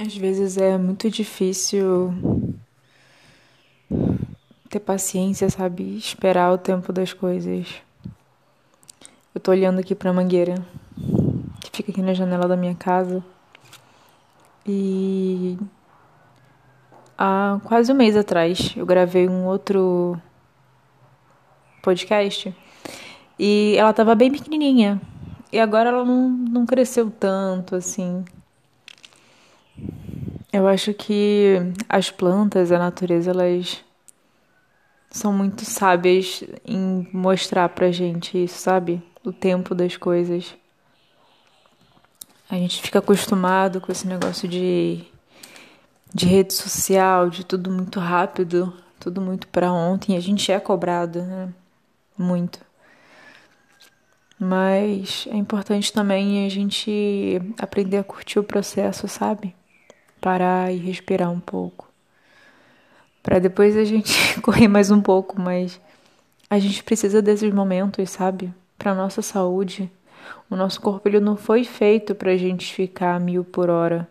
Às 0.00 0.16
vezes 0.16 0.56
é 0.56 0.78
muito 0.78 1.10
difícil 1.10 2.14
ter 4.70 4.78
paciência, 4.78 5.50
sabe? 5.50 5.96
Esperar 5.96 6.52
o 6.52 6.56
tempo 6.56 6.92
das 6.92 7.12
coisas. 7.12 7.82
Eu 9.34 9.40
tô 9.40 9.50
olhando 9.50 9.80
aqui 9.80 9.96
pra 9.96 10.12
mangueira 10.12 10.54
que 11.60 11.76
fica 11.76 11.90
aqui 11.90 12.00
na 12.00 12.14
janela 12.14 12.46
da 12.46 12.56
minha 12.56 12.76
casa. 12.76 13.24
E 14.64 15.58
há 17.18 17.58
quase 17.64 17.90
um 17.90 17.96
mês 17.96 18.16
atrás 18.16 18.74
eu 18.76 18.86
gravei 18.86 19.28
um 19.28 19.46
outro 19.46 20.16
podcast 21.82 22.54
e 23.36 23.74
ela 23.76 23.92
tava 23.92 24.14
bem 24.14 24.30
pequenininha. 24.30 25.02
E 25.52 25.58
agora 25.58 25.88
ela 25.88 26.04
não, 26.04 26.28
não 26.28 26.64
cresceu 26.64 27.10
tanto 27.10 27.74
assim. 27.74 28.24
Eu 30.52 30.66
acho 30.66 30.94
que 30.94 31.56
as 31.88 32.10
plantas, 32.10 32.72
a 32.72 32.78
natureza, 32.78 33.30
elas 33.30 33.84
são 35.10 35.32
muito 35.32 35.64
sábias 35.64 36.42
em 36.64 37.08
mostrar 37.12 37.68
pra 37.68 37.90
gente 37.90 38.42
isso, 38.44 38.58
sabe? 38.58 39.02
O 39.24 39.32
tempo 39.32 39.74
das 39.74 39.96
coisas. 39.96 40.54
A 42.48 42.54
gente 42.54 42.80
fica 42.80 42.98
acostumado 42.98 43.78
com 43.78 43.92
esse 43.92 44.06
negócio 44.06 44.48
de, 44.48 45.04
de 46.14 46.26
rede 46.26 46.54
social, 46.54 47.28
de 47.28 47.44
tudo 47.44 47.70
muito 47.70 48.00
rápido, 48.00 48.72
tudo 48.98 49.20
muito 49.20 49.46
para 49.48 49.70
ontem. 49.70 50.16
A 50.16 50.20
gente 50.20 50.50
é 50.50 50.58
cobrado, 50.58 51.22
né? 51.22 51.52
Muito. 52.16 52.58
Mas 54.38 55.26
é 55.30 55.36
importante 55.36 55.92
também 55.92 56.46
a 56.46 56.48
gente 56.48 57.40
aprender 57.58 57.98
a 57.98 58.04
curtir 58.04 58.38
o 58.38 58.44
processo, 58.44 59.06
sabe? 59.08 59.54
Parar 60.20 60.72
e 60.72 60.76
respirar 60.76 61.30
um 61.30 61.40
pouco. 61.40 61.88
Para 63.22 63.38
depois 63.38 63.76
a 63.76 63.84
gente 63.84 64.12
correr 64.40 64.68
mais 64.68 64.90
um 64.90 65.00
pouco, 65.00 65.40
mas 65.40 65.80
a 66.48 66.58
gente 66.58 66.82
precisa 66.82 67.20
desses 67.20 67.52
momentos, 67.52 68.10
sabe? 68.10 68.52
Para 68.78 68.94
nossa 68.94 69.20
saúde. 69.22 69.90
O 70.48 70.56
nosso 70.56 70.80
corpo 70.80 71.08
ele 71.08 71.20
não 71.20 71.36
foi 71.36 71.64
feito 71.64 72.14
para 72.14 72.32
a 72.32 72.36
gente 72.36 72.72
ficar 72.72 73.14
a 73.14 73.20
mil 73.20 73.44
por 73.44 73.68
hora. 73.68 74.08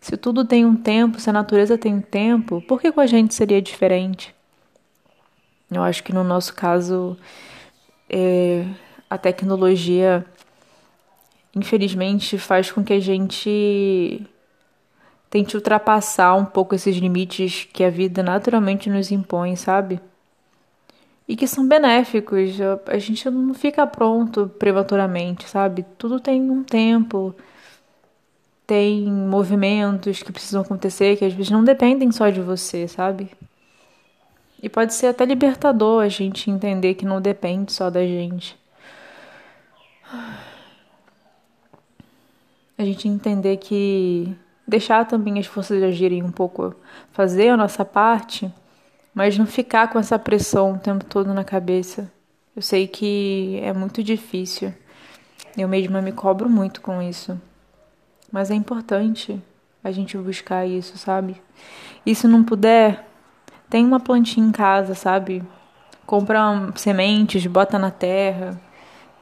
Se 0.00 0.16
tudo 0.16 0.44
tem 0.44 0.66
um 0.66 0.76
tempo, 0.76 1.20
se 1.20 1.30
a 1.30 1.32
natureza 1.32 1.78
tem 1.78 1.94
um 1.94 2.00
tempo, 2.00 2.60
por 2.62 2.80
que 2.80 2.90
com 2.90 3.00
a 3.00 3.06
gente 3.06 3.32
seria 3.34 3.62
diferente? 3.62 4.34
Eu 5.70 5.82
acho 5.82 6.02
que 6.02 6.12
no 6.12 6.24
nosso 6.24 6.54
caso, 6.54 7.16
é, 8.10 8.66
a 9.08 9.16
tecnologia, 9.16 10.26
infelizmente, 11.54 12.36
faz 12.36 12.70
com 12.70 12.84
que 12.84 12.92
a 12.92 13.00
gente 13.00 14.26
tente 15.32 15.56
ultrapassar 15.56 16.34
um 16.34 16.44
pouco 16.44 16.74
esses 16.74 16.94
limites 16.94 17.66
que 17.72 17.82
a 17.82 17.88
vida 17.88 18.22
naturalmente 18.22 18.90
nos 18.90 19.10
impõe, 19.10 19.56
sabe? 19.56 19.98
E 21.26 21.34
que 21.34 21.46
são 21.46 21.66
benéficos. 21.66 22.50
A 22.86 22.98
gente 22.98 23.30
não 23.30 23.54
fica 23.54 23.86
pronto 23.86 24.46
prematuramente, 24.58 25.48
sabe? 25.48 25.86
Tudo 25.96 26.20
tem 26.20 26.50
um 26.50 26.62
tempo, 26.62 27.34
tem 28.66 29.10
movimentos 29.10 30.22
que 30.22 30.30
precisam 30.30 30.60
acontecer 30.60 31.16
que 31.16 31.24
às 31.24 31.32
vezes 31.32 31.50
não 31.50 31.64
dependem 31.64 32.12
só 32.12 32.28
de 32.28 32.42
você, 32.42 32.86
sabe? 32.86 33.30
E 34.62 34.68
pode 34.68 34.92
ser 34.92 35.06
até 35.06 35.24
libertador 35.24 36.04
a 36.04 36.10
gente 36.10 36.50
entender 36.50 36.92
que 36.92 37.06
não 37.06 37.22
depende 37.22 37.72
só 37.72 37.88
da 37.88 38.04
gente. 38.04 38.54
A 42.76 42.84
gente 42.84 43.08
entender 43.08 43.56
que 43.56 44.36
deixar 44.72 45.06
também 45.06 45.38
as 45.38 45.46
forças 45.46 45.82
agirem 45.82 46.22
um 46.22 46.32
pouco, 46.32 46.74
fazer 47.12 47.50
a 47.50 47.56
nossa 47.56 47.84
parte, 47.84 48.52
mas 49.14 49.38
não 49.38 49.46
ficar 49.46 49.88
com 49.88 49.98
essa 49.98 50.18
pressão 50.18 50.72
o 50.72 50.78
tempo 50.78 51.04
todo 51.04 51.32
na 51.34 51.44
cabeça. 51.44 52.10
Eu 52.56 52.62
sei 52.62 52.88
que 52.88 53.60
é 53.62 53.72
muito 53.72 54.02
difícil. 54.02 54.72
Eu 55.56 55.68
mesma 55.68 56.00
me 56.00 56.12
cobro 56.12 56.48
muito 56.48 56.80
com 56.80 57.02
isso. 57.02 57.38
Mas 58.30 58.50
é 58.50 58.54
importante 58.54 59.38
a 59.84 59.90
gente 59.90 60.16
buscar 60.16 60.66
isso, 60.66 60.96
sabe? 60.96 61.40
E 62.04 62.14
se 62.14 62.26
não 62.26 62.42
puder, 62.42 63.06
tem 63.68 63.84
uma 63.84 64.00
plantinha 64.00 64.46
em 64.46 64.52
casa, 64.52 64.94
sabe? 64.94 65.42
Compra 66.06 66.40
sementes, 66.76 67.46
bota 67.46 67.78
na 67.78 67.90
terra 67.90 68.58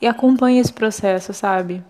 e 0.00 0.06
acompanha 0.06 0.60
esse 0.60 0.72
processo, 0.72 1.32
sabe? 1.32 1.82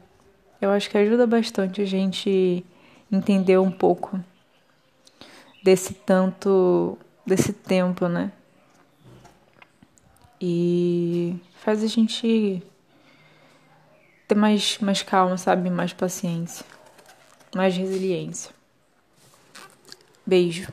Eu 0.60 0.70
acho 0.70 0.88
que 0.88 0.98
ajuda 0.98 1.26
bastante 1.26 1.82
a 1.82 1.84
gente 1.84 2.64
entender 3.10 3.58
um 3.58 3.70
pouco 3.70 4.20
desse 5.62 5.94
tanto, 5.94 6.98
desse 7.26 7.52
tempo, 7.52 8.08
né? 8.08 8.32
E 10.40 11.36
faz 11.56 11.82
a 11.82 11.86
gente 11.86 12.62
ter 14.26 14.34
mais, 14.34 14.78
mais 14.78 15.02
calma, 15.02 15.36
sabe? 15.36 15.68
Mais 15.68 15.92
paciência, 15.92 16.64
mais 17.54 17.76
resiliência. 17.76 18.50
Beijo. 20.24 20.72